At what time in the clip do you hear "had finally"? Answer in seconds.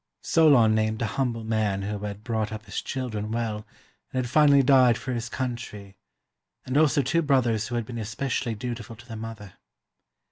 4.25-4.63